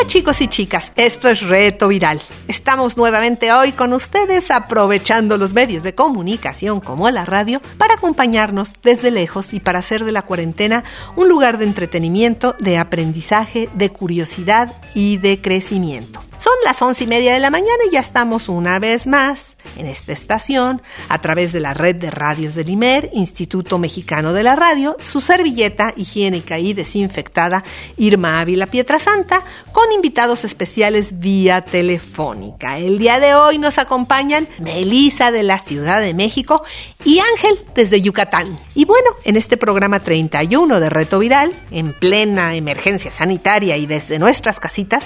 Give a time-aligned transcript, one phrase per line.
[0.00, 2.22] Hola chicos y chicas, esto es Reto Viral.
[2.48, 8.70] Estamos nuevamente hoy con ustedes aprovechando los medios de comunicación como la radio para acompañarnos
[8.82, 10.84] desde lejos y para hacer de la cuarentena
[11.16, 16.22] un lugar de entretenimiento, de aprendizaje, de curiosidad y de crecimiento.
[16.42, 19.86] Son las once y media de la mañana y ya estamos una vez más en
[19.86, 24.56] esta estación, a través de la red de radios del IMER, Instituto Mexicano de la
[24.56, 27.62] Radio, su servilleta higiénica y desinfectada
[27.98, 32.78] Irma Ávila Pietrasanta, con invitados especiales vía telefónica.
[32.78, 36.64] El día de hoy nos acompañan Melisa de la Ciudad de México
[37.04, 38.58] y Ángel desde Yucatán.
[38.74, 44.18] Y bueno, en este programa 31 de Reto Viral, en plena emergencia sanitaria y desde
[44.18, 45.04] nuestras casitas,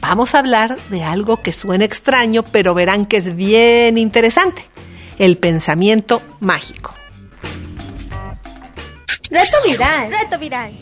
[0.00, 4.64] vamos a hablar de algo que suena extraño, pero verán que es bien interesante,
[5.18, 6.94] el pensamiento mágico.
[9.30, 10.10] Reto Viral.
[10.10, 10.72] Reto Viral.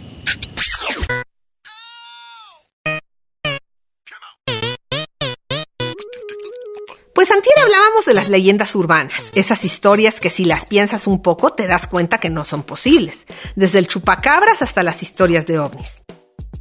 [7.15, 11.53] Pues antier hablábamos de las leyendas urbanas, esas historias que si las piensas un poco
[11.53, 13.19] te das cuenta que no son posibles,
[13.57, 16.00] desde el chupacabras hasta las historias de ovnis.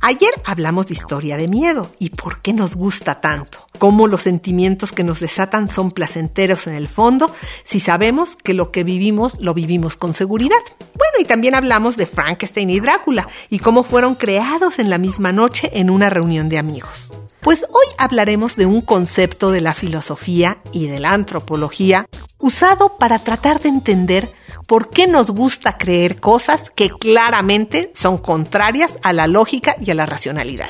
[0.02, 4.94] Ayer hablamos de historia de miedo y por qué nos gusta tanto, cómo los sentimientos
[4.94, 7.34] que nos desatan son placenteros en el fondo
[7.66, 10.56] si sabemos que lo que vivimos lo vivimos con seguridad.
[10.80, 15.34] Bueno, y también hablamos de Frankenstein y Drácula y cómo fueron creados en la misma
[15.34, 17.10] noche en una reunión de amigos.
[17.42, 22.06] Pues hoy hablaremos de un concepto de la filosofía y de la antropología
[22.38, 24.32] usado para tratar de entender
[24.70, 29.96] por qué nos gusta creer cosas que claramente son contrarias a la lógica y a
[29.96, 30.70] la racionalidad.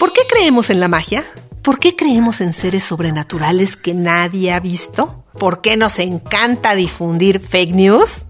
[0.00, 1.24] ¿Por qué creemos en la magia?
[1.62, 5.24] ¿Por qué creemos en seres sobrenaturales que nadie ha visto?
[5.38, 8.24] ¿Por qué nos encanta difundir fake news?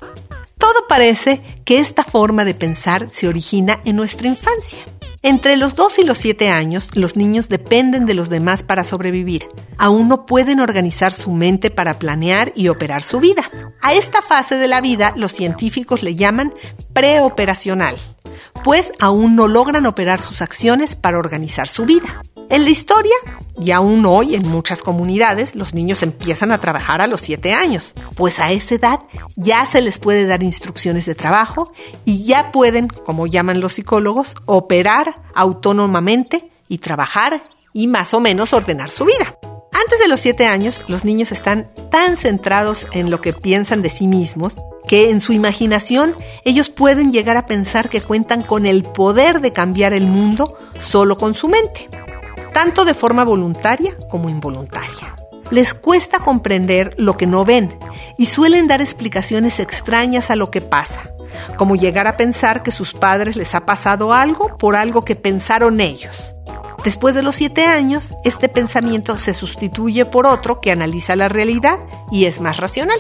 [0.58, 4.80] Todo parece que esta forma de pensar se origina en nuestra infancia.
[5.22, 9.46] Entre los 2 y los 7 años, los niños dependen de los demás para sobrevivir.
[9.76, 13.50] Aún no pueden organizar su mente para planear y operar su vida.
[13.82, 16.54] A esta fase de la vida los científicos le llaman
[16.94, 17.96] preoperacional,
[18.64, 22.22] pues aún no logran operar sus acciones para organizar su vida.
[22.48, 23.14] En la historia,
[23.60, 27.94] y aún hoy en muchas comunidades, los niños empiezan a trabajar a los 7 años,
[28.16, 29.00] pues a esa edad
[29.36, 31.72] ya se les puede dar instrucciones de trabajo
[32.04, 38.52] y ya pueden, como llaman los psicólogos, operar autónomamente y trabajar y más o menos
[38.52, 39.36] ordenar su vida.
[39.82, 43.90] Antes de los 7 años, los niños están tan centrados en lo que piensan de
[43.90, 46.14] sí mismos que en su imaginación
[46.44, 51.16] ellos pueden llegar a pensar que cuentan con el poder de cambiar el mundo solo
[51.16, 51.88] con su mente
[52.52, 55.16] tanto de forma voluntaria como involuntaria.
[55.50, 57.76] Les cuesta comprender lo que no ven
[58.16, 61.00] y suelen dar explicaciones extrañas a lo que pasa,
[61.56, 65.80] como llegar a pensar que sus padres les ha pasado algo por algo que pensaron
[65.80, 66.36] ellos.
[66.84, 71.78] Después de los siete años, este pensamiento se sustituye por otro que analiza la realidad
[72.10, 72.98] y es más racional.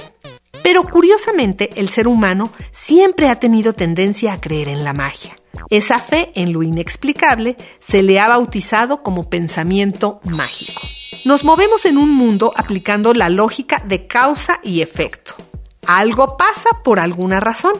[0.62, 5.34] Pero curiosamente, el ser humano siempre ha tenido tendencia a creer en la magia.
[5.70, 10.82] Esa fe en lo inexplicable se le ha bautizado como pensamiento mágico.
[11.24, 15.34] Nos movemos en un mundo aplicando la lógica de causa y efecto.
[15.86, 17.72] Algo pasa por alguna razón.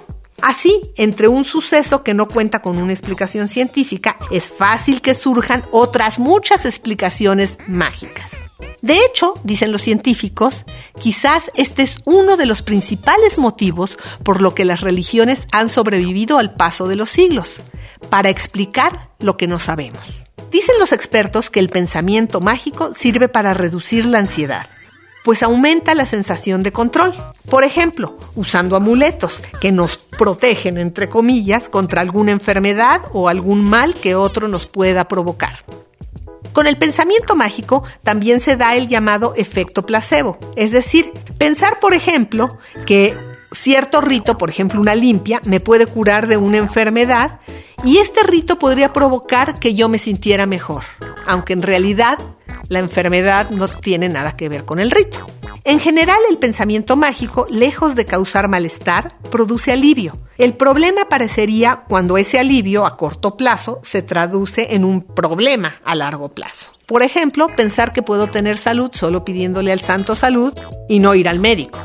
[0.43, 5.65] Así, entre un suceso que no cuenta con una explicación científica, es fácil que surjan
[5.71, 8.31] otras muchas explicaciones mágicas.
[8.83, 10.65] De hecho, dicen los científicos,
[10.99, 16.39] quizás este es uno de los principales motivos por lo que las religiones han sobrevivido
[16.39, 17.53] al paso de los siglos,
[18.09, 20.03] para explicar lo que no sabemos.
[20.51, 24.67] Dicen los expertos que el pensamiento mágico sirve para reducir la ansiedad,
[25.25, 27.15] pues aumenta la sensación de control.
[27.49, 33.95] Por ejemplo, usando amuletos que nos protegen, entre comillas, contra alguna enfermedad o algún mal
[33.95, 35.65] que otro nos pueda provocar.
[36.53, 41.95] Con el pensamiento mágico también se da el llamado efecto placebo, es decir, pensar, por
[41.95, 43.15] ejemplo, que
[43.53, 47.41] cierto rito, por ejemplo una limpia, me puede curar de una enfermedad
[47.84, 50.84] y este rito podría provocar que yo me sintiera mejor,
[51.27, 52.19] aunque en realidad
[52.71, 55.27] la enfermedad no tiene nada que ver con el rito.
[55.65, 60.17] En general, el pensamiento mágico, lejos de causar malestar, produce alivio.
[60.39, 65.95] El problema aparecería cuando ese alivio a corto plazo se traduce en un problema a
[65.95, 66.71] largo plazo.
[66.87, 70.55] Por ejemplo, pensar que puedo tener salud solo pidiéndole al santo salud
[70.89, 71.81] y no ir al médico.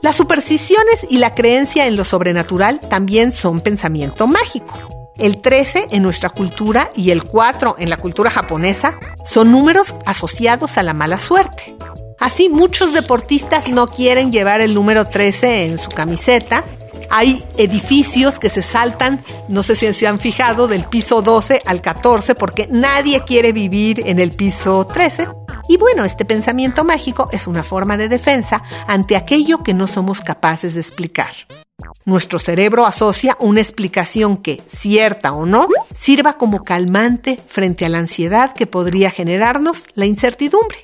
[0.00, 5.01] Las supersticiones y la creencia en lo sobrenatural también son pensamiento mágico.
[5.18, 10.78] El 13 en nuestra cultura y el 4 en la cultura japonesa son números asociados
[10.78, 11.76] a la mala suerte.
[12.18, 16.64] Así muchos deportistas no quieren llevar el número 13 en su camiseta.
[17.10, 21.82] Hay edificios que se saltan, no sé si se han fijado, del piso 12 al
[21.82, 27.46] 14 porque nadie quiere vivir en el piso 13 y bueno, este pensamiento mágico es
[27.46, 31.32] una forma de defensa ante aquello que no somos capaces de explicar.
[32.04, 37.98] Nuestro cerebro asocia una explicación que, cierta o no, sirva como calmante frente a la
[37.98, 40.78] ansiedad que podría generarnos la incertidumbre.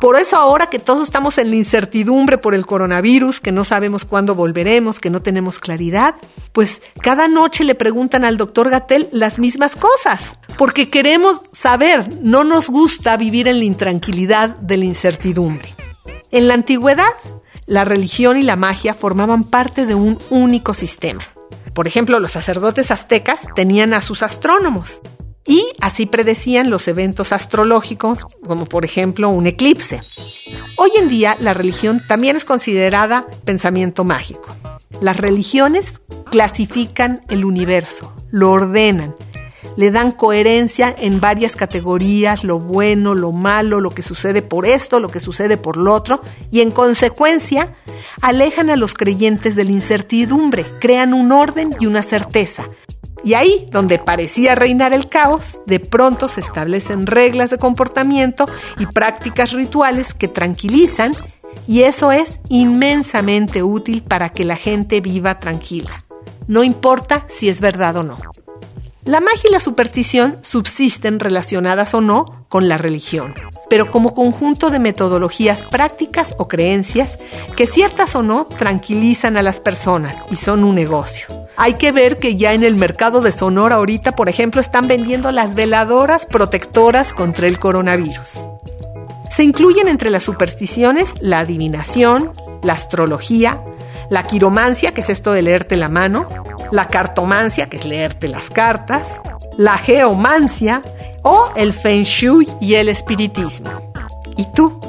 [0.00, 4.04] Por eso ahora que todos estamos en la incertidumbre por el coronavirus, que no sabemos
[4.04, 6.16] cuándo volveremos, que no tenemos claridad,
[6.52, 10.20] pues cada noche le preguntan al doctor Gatel las mismas cosas,
[10.58, 15.74] porque queremos saber, no nos gusta vivir en la intranquilidad de la incertidumbre.
[16.30, 17.12] En la antigüedad,
[17.66, 21.22] la religión y la magia formaban parte de un único sistema.
[21.74, 25.00] Por ejemplo, los sacerdotes aztecas tenían a sus astrónomos
[25.46, 30.00] y así predecían los eventos astrológicos, como por ejemplo un eclipse.
[30.76, 34.54] Hoy en día la religión también es considerada pensamiento mágico.
[35.00, 36.00] Las religiones
[36.30, 39.14] clasifican el universo, lo ordenan,
[39.76, 45.00] le dan coherencia en varias categorías, lo bueno, lo malo, lo que sucede por esto,
[45.00, 47.74] lo que sucede por lo otro, y en consecuencia
[48.20, 52.68] alejan a los creyentes de la incertidumbre, crean un orden y una certeza,
[53.24, 58.46] y ahí, donde parecía reinar el caos, de pronto se establecen reglas de comportamiento
[58.78, 61.12] y prácticas rituales que tranquilizan
[61.66, 66.02] y eso es inmensamente útil para que la gente viva tranquila.
[66.48, 68.18] No importa si es verdad o no.
[69.04, 73.34] La magia y la superstición subsisten relacionadas o no con la religión,
[73.72, 77.16] pero como conjunto de metodologías prácticas o creencias
[77.56, 81.48] que ciertas o no tranquilizan a las personas y son un negocio.
[81.56, 85.32] Hay que ver que ya en el mercado de Sonora ahorita, por ejemplo, están vendiendo
[85.32, 88.40] las veladoras protectoras contra el coronavirus.
[89.34, 92.30] Se incluyen entre las supersticiones la adivinación,
[92.62, 93.64] la astrología,
[94.10, 96.28] la quiromancia, que es esto de leerte la mano,
[96.72, 99.08] la cartomancia, que es leerte las cartas,
[99.56, 100.82] la geomancia
[101.22, 103.92] o el feng shui y el espiritismo.
[104.36, 104.80] ¿Y tú?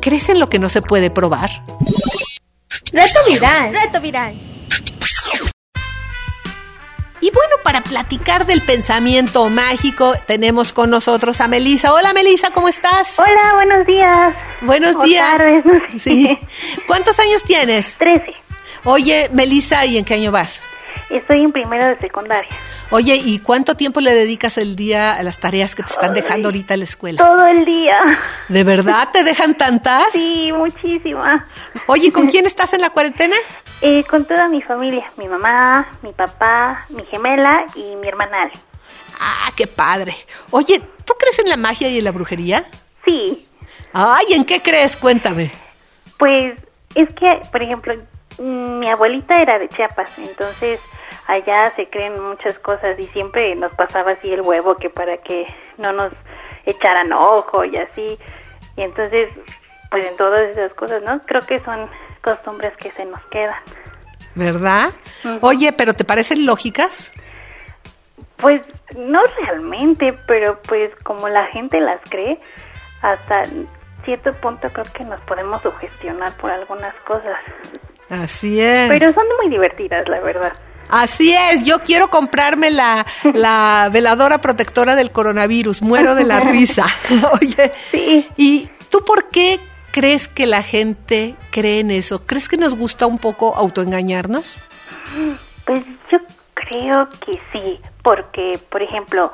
[0.00, 1.62] ¿Crees en lo que no se puede probar?
[2.92, 3.72] Reto viral.
[3.72, 4.34] Reto viral.
[7.20, 11.92] Y bueno, para platicar del pensamiento mágico, tenemos con nosotros a Melisa.
[11.92, 13.10] Hola Melisa, ¿cómo estás?
[13.16, 14.34] Hola, buenos días.
[14.62, 15.36] Buenos O días.
[15.36, 15.98] tardes, no sé.
[16.00, 16.38] Sí.
[16.88, 17.94] ¿Cuántos años tienes?
[17.96, 18.34] Trece.
[18.82, 20.60] Oye, Melisa, ¿y en qué año vas?
[21.12, 22.48] Estoy en primero de secundaria.
[22.90, 26.48] Oye, ¿y cuánto tiempo le dedicas el día a las tareas que te están dejando
[26.48, 27.18] ahorita en la escuela?
[27.22, 27.98] Todo el día.
[28.48, 30.04] ¿De verdad te dejan tantas?
[30.12, 31.46] Sí, muchísima.
[31.86, 33.36] Oye, ¿con quién estás en la cuarentena?
[33.82, 38.52] Eh, con toda mi familia, mi mamá, mi papá, mi gemela y mi hermana Ale.
[39.20, 40.14] Ah, qué padre.
[40.50, 42.64] Oye, ¿tú crees en la magia y en la brujería?
[43.04, 43.46] Sí,
[43.92, 44.96] Ay, ¿en qué crees?
[44.96, 45.50] Cuéntame.
[46.16, 46.58] pues
[46.94, 47.94] es que, por ejemplo,
[48.38, 50.80] mm, mi abuelita era de Chiapas, entonces
[51.26, 55.46] allá se creen muchas cosas y siempre nos pasaba así el huevo que para que
[55.78, 56.12] no nos
[56.66, 58.18] echaran ojo y así.
[58.76, 59.28] Y entonces,
[59.90, 61.20] pues en todas esas cosas, ¿no?
[61.26, 61.88] Creo que son
[62.22, 63.60] costumbres que se nos quedan.
[64.34, 64.90] ¿Verdad?
[65.40, 67.12] Oye, ¿pero te parecen lógicas?
[68.36, 68.62] Pues
[68.96, 72.38] no realmente, pero pues como la gente las cree,
[73.02, 73.44] hasta
[74.04, 77.38] cierto punto creo que nos podemos sugestionar por algunas cosas.
[78.08, 78.88] Así es.
[78.88, 80.52] Pero son muy divertidas, la verdad.
[80.88, 86.86] Así es, yo quiero comprarme la, la veladora protectora del coronavirus, muero de la risa.
[87.40, 88.28] Oye, Sí.
[88.36, 89.58] ¿y tú por qué
[89.90, 92.26] crees que la gente cree en eso?
[92.26, 94.58] ¿Crees que nos gusta un poco autoengañarnos?
[95.66, 96.18] Pues yo
[96.54, 99.32] creo que sí, porque, por ejemplo,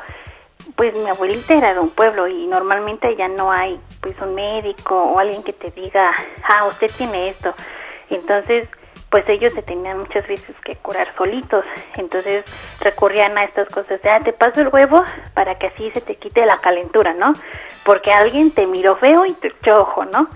[0.76, 4.95] pues mi abuelita era de un pueblo y normalmente ya no hay pues un médico
[4.97, 6.12] o alguien que te diga,
[6.49, 7.55] ah, usted tiene esto.
[8.11, 8.69] Entonces,
[9.11, 11.65] pues ellos se tenían muchas veces que curar solitos.
[11.97, 12.45] Entonces
[12.81, 15.03] recurrían a estas cosas de, ah, te paso el huevo
[15.35, 17.33] para que así se te quite la calentura, ¿no?
[17.85, 20.29] Porque alguien te miró feo y te echó ojo, ¿no?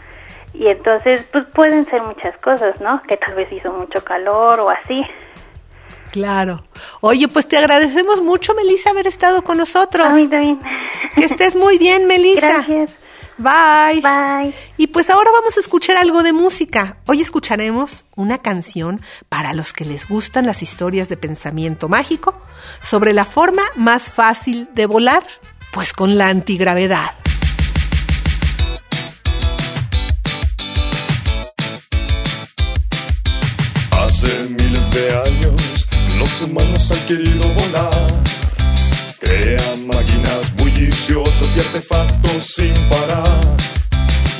[0.54, 3.02] Y entonces, pues pueden ser muchas cosas, ¿no?
[3.08, 5.02] Que tal vez hizo mucho calor o así.
[6.10, 6.62] Claro.
[7.00, 10.06] Oye, pues te agradecemos mucho, Melissa, haber estado con nosotros.
[10.06, 10.60] A mí también.
[11.16, 12.46] Que estés muy bien, Melissa.
[12.46, 13.01] Gracias.
[13.38, 14.00] Bye.
[14.00, 14.54] Bye.
[14.76, 16.98] Y pues ahora vamos a escuchar algo de música.
[17.06, 22.40] Hoy escucharemos una canción para los que les gustan las historias de pensamiento mágico
[22.82, 25.24] sobre la forma más fácil de volar,
[25.72, 27.14] pues con la antigravedad.
[34.92, 38.22] de años los humanos han querido volar.
[39.22, 43.56] Crean máquinas bulliciosas y artefactos sin parar.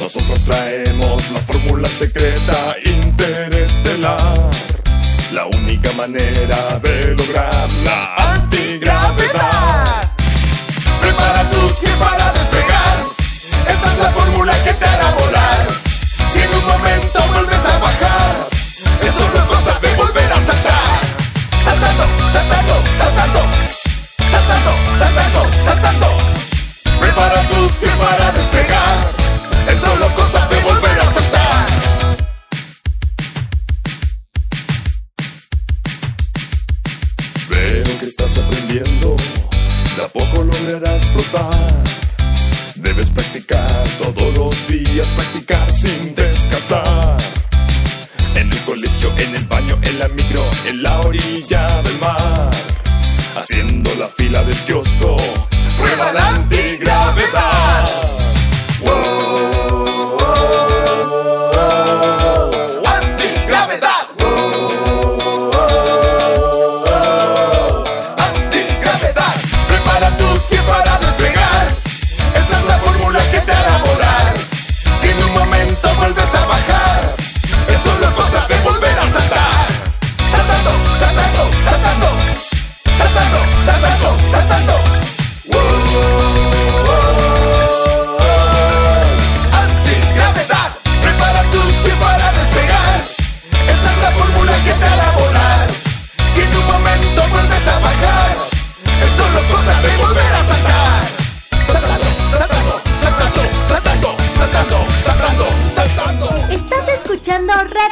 [0.00, 4.50] Nosotros traemos la fórmula secreta interestelar.
[5.32, 10.10] La única manera de lograr la antigravedad.
[11.00, 12.96] Prepara tus pies para despegar.
[13.68, 15.66] Esta es la fórmula que te hará volar.
[16.32, 17.71] Si en un momento vuelves a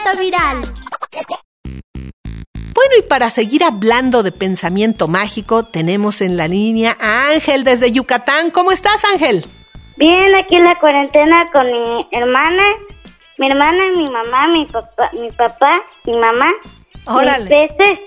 [0.04, 0.61] Reto Viral.
[2.73, 7.92] Bueno, y para seguir hablando de pensamiento mágico, tenemos en la línea a Ángel desde
[7.92, 8.50] Yucatán.
[8.50, 9.45] ¿Cómo estás, Ángel?
[9.97, 12.62] Bien, aquí en la cuarentena con mi hermana,
[13.38, 16.50] mi hermana, mi mamá, mi papá, mi papá, mi mamá,
[17.07, 17.45] Órale.
[17.45, 17.99] mis peces,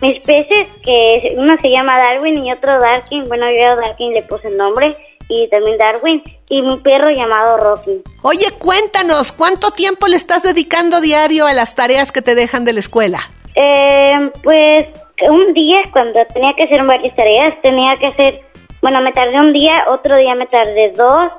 [0.00, 4.22] mis peces que uno se llama Darwin y otro Darkin, bueno yo a Darkin le
[4.22, 4.96] puse el nombre
[5.30, 8.02] y también Darwin y mi perro llamado Rocky.
[8.22, 12.72] Oye, cuéntanos, ¿cuánto tiempo le estás dedicando diario a las tareas que te dejan de
[12.74, 13.20] la escuela?
[13.54, 14.86] Eh, pues
[15.28, 18.40] un día cuando tenía que hacer varias tareas, tenía que hacer,
[18.82, 21.30] bueno, me tardé un día, otro día me tardé dos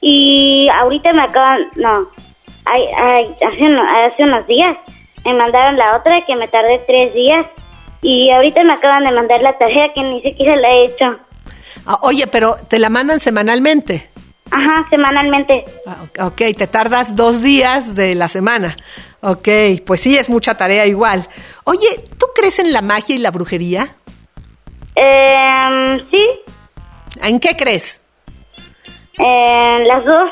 [0.00, 2.08] y ahorita me acaban, no,
[2.64, 4.76] ay, ay, hace, uno- hace unos días
[5.24, 7.46] me mandaron la otra que me tardé tres días
[8.00, 11.18] y ahorita me acaban de mandar la tarea que ni siquiera la he hecho.
[11.86, 14.10] Ah, oye, pero te la mandan semanalmente.
[14.50, 15.64] Ajá, semanalmente.
[15.86, 18.76] Ah, ok, te tardas dos días de la semana.
[19.20, 19.48] Ok,
[19.86, 21.26] pues sí, es mucha tarea igual.
[21.64, 21.86] Oye,
[22.18, 23.88] ¿tú crees en la magia y la brujería?
[24.94, 26.24] Eh, sí,
[27.22, 28.00] ¿En qué crees?
[29.18, 30.30] eh, las dos.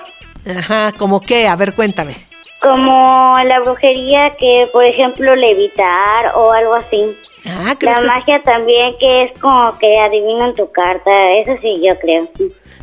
[0.59, 1.47] Ajá, ¿como qué?
[1.49, 2.26] A ver, cuéntame.
[2.60, 7.16] Como la brujería que, por ejemplo, levitar o algo así.
[7.46, 11.98] Ah, ¿crees La magia también que es como que adivinan tu carta, eso sí yo
[11.98, 12.28] creo.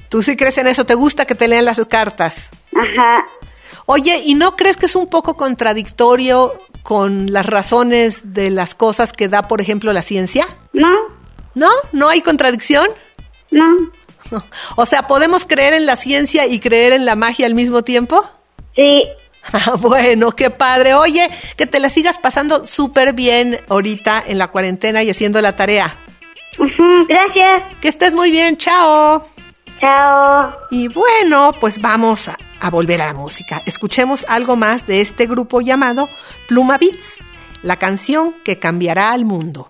[0.09, 0.85] tú sí crees en eso?
[0.85, 2.49] ¿Te gusta que te lean las cartas?
[2.75, 3.25] Ajá.
[3.85, 9.13] Oye, ¿y no crees que es un poco contradictorio con las razones de las cosas
[9.13, 10.47] que da, por ejemplo, la ciencia?
[10.73, 10.89] ¿No?
[11.53, 11.69] ¿No?
[11.91, 12.87] ¿No hay contradicción?
[13.51, 13.65] No.
[14.75, 18.25] O sea, ¿podemos creer en la ciencia y creer en la magia al mismo tiempo?
[18.75, 19.03] Sí.
[19.53, 20.93] Ah, bueno, qué padre.
[20.93, 25.55] Oye, que te la sigas pasando súper bien ahorita en la cuarentena y haciendo la
[25.55, 25.97] tarea.
[27.07, 27.63] Gracias.
[27.81, 29.27] Que estés muy bien, chao.
[29.79, 30.53] Chao.
[30.71, 33.61] Y bueno, pues vamos a, a volver a la música.
[33.65, 36.09] Escuchemos algo más de este grupo llamado
[36.47, 37.23] Pluma Beats,
[37.61, 39.67] la canción que cambiará al mundo.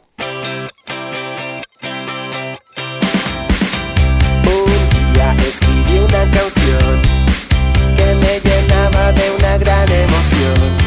[4.45, 6.96] Un día escribí una canción
[9.13, 10.77] de una gran emoción.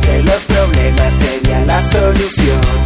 [0.00, 2.85] Que los problemas serían la solución.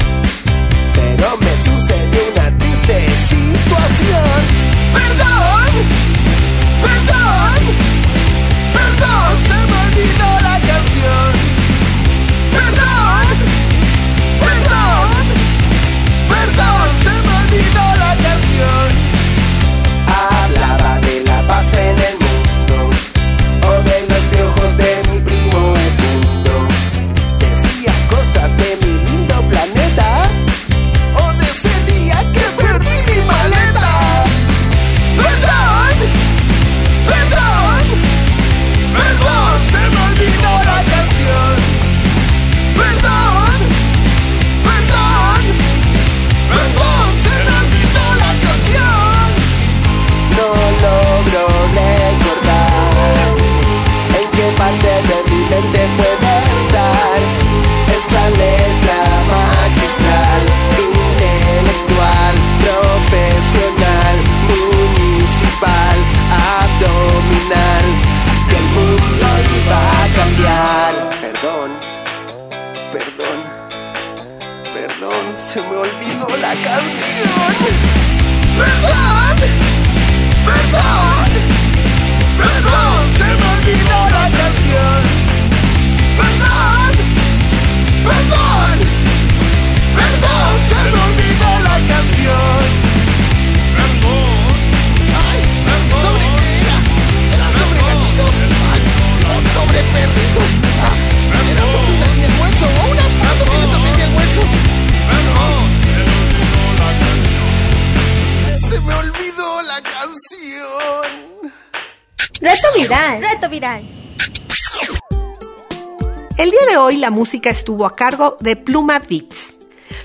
[116.39, 119.55] El día de hoy la música estuvo a cargo de Pluma Beats.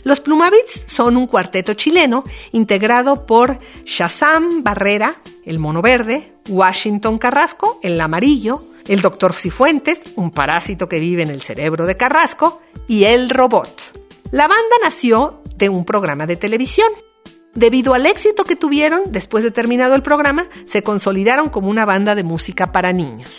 [0.03, 7.17] Los Pluma Beats son un cuarteto chileno integrado por Shazam Barrera, el mono verde, Washington
[7.17, 9.33] Carrasco, el amarillo, el Dr.
[9.33, 13.81] Cifuentes, un parásito que vive en el cerebro de Carrasco, y el robot.
[14.31, 16.89] La banda nació de un programa de televisión.
[17.53, 18.54] Debido al éxito que
[19.07, 23.29] después de terminado el programa, se consolidaron como una banda de música para niños.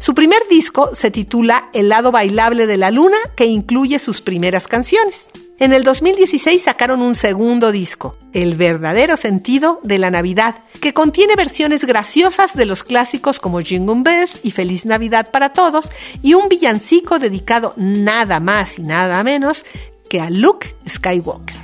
[0.00, 4.68] Su primer disco se titula El lado bailable de la luna, que incluye sus primeras
[4.68, 5.28] canciones.
[5.58, 11.36] En el 2016 sacaron un segundo disco, El verdadero sentido de la Navidad, que contiene
[11.36, 15.86] versiones graciosas de los clásicos como Jingle Bells y Feliz Navidad para Todos,
[16.22, 19.64] y un villancico dedicado nada más y nada menos
[20.10, 21.56] que a Luke Skywalker.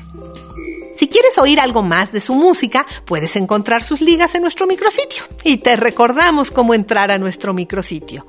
[1.00, 5.22] Si quieres oír algo más de su música, puedes encontrar sus ligas en nuestro micrositio.
[5.44, 8.27] Y te recordamos cómo entrar a nuestro micrositio.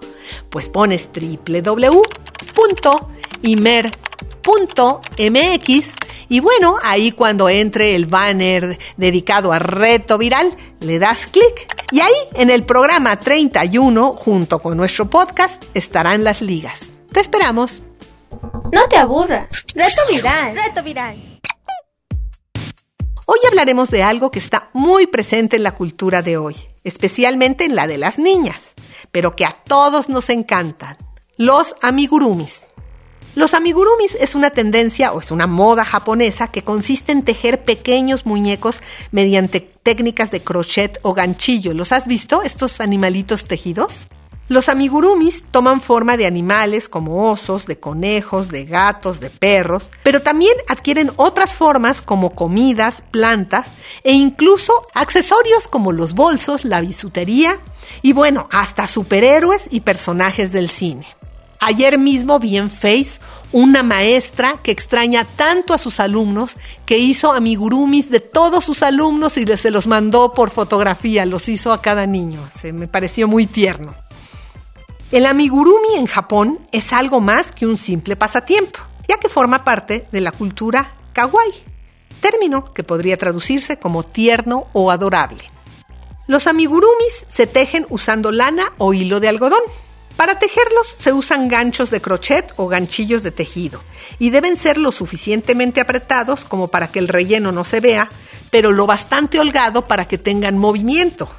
[0.50, 2.06] Pues pones www.imer.mx
[6.30, 12.00] y bueno, ahí cuando entre el banner dedicado a Reto Viral, le das clic y
[12.00, 16.80] ahí en el programa 31, junto con nuestro podcast, estarán las ligas.
[17.12, 17.82] Te esperamos.
[18.72, 19.50] No te aburras.
[19.76, 20.56] Reto viral.
[20.56, 21.31] Reto viral.
[23.34, 27.78] Hoy hablaremos de algo que está muy presente en la cultura de hoy, especialmente en
[27.78, 28.60] la de las niñas,
[29.13, 30.98] pero que a todos nos encantan,
[31.38, 32.63] los amigurumis.
[33.36, 38.26] Los amigurumis es una tendencia o es una moda japonesa que consiste en tejer pequeños
[38.26, 41.74] muñecos mediante técnicas de crochet o ganchillo.
[41.74, 44.08] ¿Los has visto, estos animalitos tejidos?
[44.52, 50.24] Los amigurumis toman forma de animales como osos, de conejos, de gatos, de perros, pero
[50.24, 53.68] también adquieren otras formas como comidas, plantas
[54.04, 57.62] e incluso accesorios como los bolsos, la bisutería
[58.02, 61.08] y bueno, hasta superhéroes y personajes del cine.
[61.62, 63.22] Ayer mismo vi en Face
[63.54, 69.38] una maestra que extraña tanto a sus alumnos que hizo amigurumis de todos sus alumnos
[69.38, 72.50] y se los mandó por fotografía, los hizo a cada niño.
[72.62, 73.96] Se me pareció muy tierno.
[75.12, 80.08] El amigurumi en Japón es algo más que un simple pasatiempo, ya que forma parte
[80.10, 81.52] de la cultura kawaii,
[82.21, 85.43] término que podría traducirse como tierno o adorable.
[86.28, 89.60] Los amigurumis se tejen usando lana o hilo de algodón.
[90.15, 93.82] Para tejerlos se usan ganchos de crochet o ganchillos de tejido
[94.17, 98.10] y deben ser lo suficientemente apretados como para que el relleno no se vea,
[98.50, 101.30] pero lo bastante holgado para que tengan movimiento,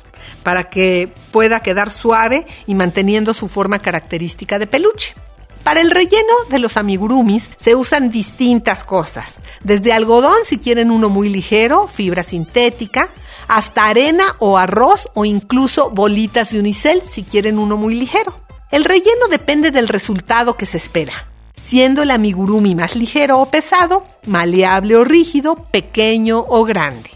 [0.43, 5.15] para que pueda quedar suave y manteniendo su forma característica de peluche.
[5.63, 11.09] Para el relleno de los amigurumis se usan distintas cosas, desde algodón si quieren uno
[11.09, 13.11] muy ligero, fibra sintética,
[13.47, 18.35] hasta arena o arroz o incluso bolitas de unicel si quieren uno muy ligero.
[18.73, 21.13] El relleno depende del resultado que se espera,
[21.55, 27.11] siendo el amigurumi más ligero o pesado, maleable o rígido, pequeño o grande.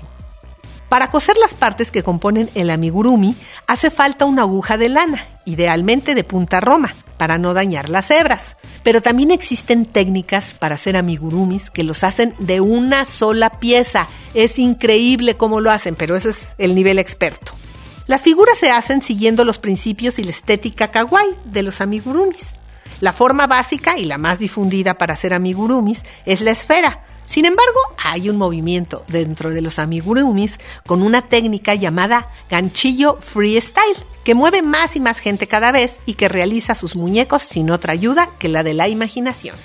[0.88, 6.14] Para coser las partes que componen el amigurumi hace falta una aguja de lana, idealmente
[6.14, 8.42] de punta roma, para no dañar las hebras.
[8.84, 14.06] Pero también existen técnicas para hacer amigurumis que los hacen de una sola pieza.
[14.32, 17.52] Es increíble cómo lo hacen, pero ese es el nivel experto.
[18.06, 22.54] Las figuras se hacen siguiendo los principios y la estética kawaii de los amigurumis.
[23.00, 27.05] La forma básica y la más difundida para hacer amigurumis es la esfera.
[27.26, 33.96] Sin embargo, hay un movimiento dentro de los amigurumis con una técnica llamada ganchillo freestyle,
[34.24, 37.92] que mueve más y más gente cada vez y que realiza sus muñecos sin otra
[37.92, 39.56] ayuda que la de la imaginación.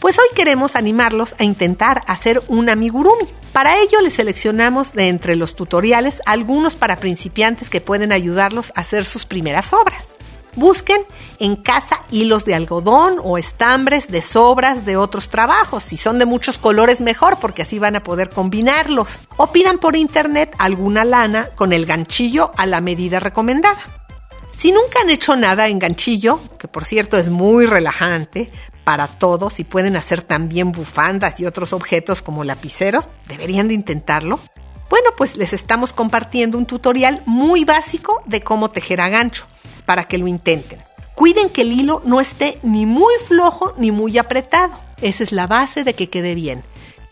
[0.00, 3.26] Pues hoy queremos animarlos a intentar hacer un amigurumi.
[3.52, 8.82] Para ello les seleccionamos de entre los tutoriales algunos para principiantes que pueden ayudarlos a
[8.82, 10.15] hacer sus primeras obras.
[10.56, 11.02] Busquen
[11.38, 15.82] en casa hilos de algodón o estambres de sobras de otros trabajos.
[15.82, 19.08] Si son de muchos colores mejor porque así van a poder combinarlos.
[19.36, 23.78] O pidan por internet alguna lana con el ganchillo a la medida recomendada.
[24.56, 28.50] Si nunca han hecho nada en ganchillo, que por cierto es muy relajante,
[28.84, 34.40] para todos y pueden hacer también bufandas y otros objetos como lapiceros, deberían de intentarlo.
[34.88, 39.46] Bueno, pues les estamos compartiendo un tutorial muy básico de cómo tejer a gancho,
[39.86, 40.82] para que lo intenten.
[41.14, 44.74] Cuiden que el hilo no esté ni muy flojo ni muy apretado.
[45.00, 46.62] Esa es la base de que quede bien.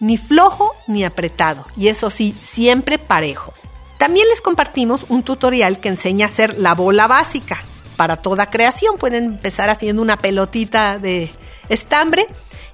[0.00, 1.64] Ni flojo ni apretado.
[1.76, 3.54] Y eso sí, siempre parejo.
[3.96, 7.64] También les compartimos un tutorial que enseña a hacer la bola básica.
[7.96, 11.30] Para toda creación pueden empezar haciendo una pelotita de
[11.68, 12.26] estambre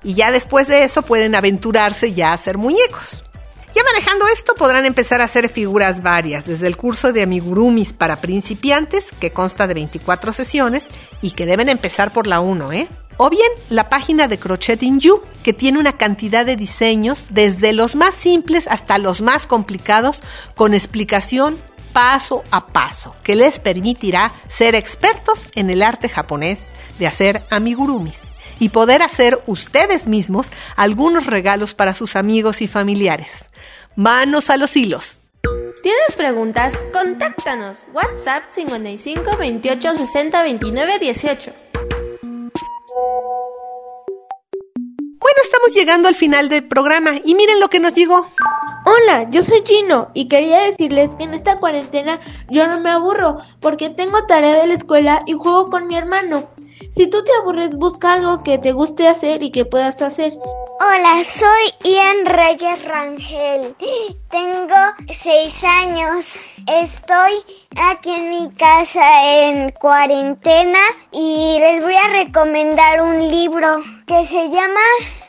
[0.02, 3.22] y ya después de eso pueden aventurarse ya a hacer muñecos.
[3.74, 8.20] Ya manejando esto podrán empezar a hacer figuras varias, desde el curso de amigurumis para
[8.20, 10.86] principiantes, que consta de 24 sesiones
[11.22, 12.88] y que deben empezar por la 1, ¿eh?
[13.16, 17.72] O bien la página de Crochet in You, que tiene una cantidad de diseños desde
[17.72, 20.22] los más simples hasta los más complicados,
[20.56, 21.56] con explicación
[21.92, 26.60] paso a paso, que les permitirá ser expertos en el arte japonés
[26.98, 28.18] de hacer amigurumis
[28.58, 33.30] y poder hacer ustedes mismos algunos regalos para sus amigos y familiares.
[34.00, 35.20] Manos a los hilos.
[35.82, 36.72] ¿Tienes preguntas?
[36.90, 37.86] Contáctanos.
[37.92, 41.52] WhatsApp 55 28 60 29 18.
[45.02, 48.26] Bueno, estamos llegando al final del programa y miren lo que nos llegó.
[48.86, 53.36] Hola, yo soy Gino y quería decirles que en esta cuarentena yo no me aburro
[53.60, 56.44] porque tengo tarea de la escuela y juego con mi hermano.
[56.92, 60.32] Si tú te aburres, busca algo que te guste hacer y que puedas hacer.
[60.80, 63.76] Hola, soy Ian Reyes Rangel.
[64.28, 64.74] Tengo
[65.12, 66.40] seis años.
[66.66, 67.32] Estoy
[67.76, 69.02] aquí en mi casa
[69.44, 70.80] en cuarentena
[71.12, 74.80] y les voy a recomendar un libro que se llama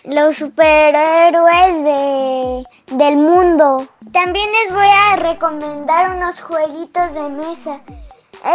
[0.05, 2.63] Los superhéroes de,
[2.95, 3.87] del mundo.
[4.11, 7.81] También les voy a recomendar unos jueguitos de mesa.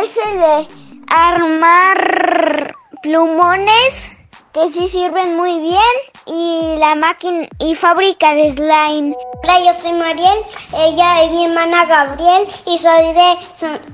[0.02, 0.68] Ese de
[1.08, 4.10] armar plumones
[4.52, 9.14] que sí sirven muy bien y la máquina y fábrica de slime.
[9.42, 10.38] Hola, yo soy Mariel,
[10.74, 13.36] ella es mi hermana Gabriel y soy de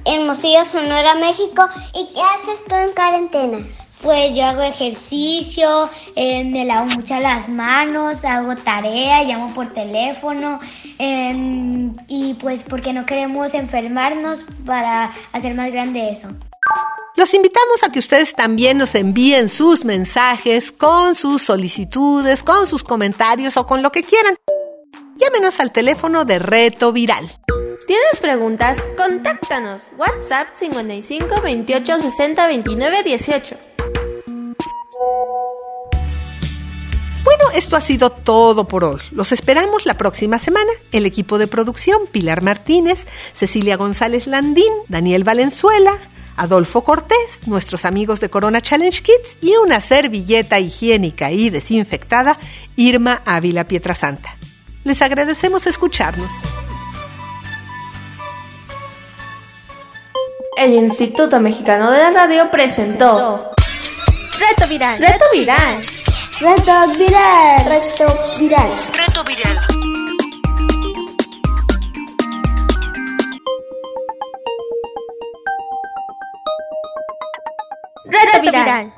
[0.04, 1.68] Hermosillo, Sonora, México.
[1.94, 3.58] ¿Y qué haces tú en cuarentena?
[4.02, 10.58] Pues yo hago ejercicio, eh, me lavo mucho las manos, hago tarea, llamo por teléfono
[10.98, 16.28] eh, y pues porque no queremos enfermarnos para hacer más grande eso.
[17.14, 22.82] Los invitamos a que ustedes también nos envíen sus mensajes con sus solicitudes, con sus
[22.82, 24.36] comentarios o con lo que quieran.
[25.16, 27.30] Llámenos al teléfono de Reto Viral.
[27.86, 28.78] ¿Tienes preguntas?
[28.96, 29.92] Contáctanos.
[29.98, 33.56] WhatsApp 55 28 60 29 18.
[37.24, 39.00] Bueno, esto ha sido todo por hoy.
[39.10, 40.70] Los esperamos la próxima semana.
[40.90, 45.96] El equipo de producción, Pilar Martínez, Cecilia González Landín, Daniel Valenzuela,
[46.36, 52.38] Adolfo Cortés, nuestros amigos de Corona Challenge Kids y una servilleta higiénica y desinfectada,
[52.76, 54.36] Irma Ávila Pietrasanta.
[54.84, 56.32] Les agradecemos escucharnos.
[60.56, 63.50] El Instituto Mexicano de la Radio presentó
[64.38, 64.98] Reto Viral.
[64.98, 65.82] Reto Viral.
[66.40, 67.64] Reto viral.
[67.64, 68.06] Reto
[68.38, 68.70] viral.
[68.92, 69.71] Reto viral.
[78.12, 78.90] Reto Viral.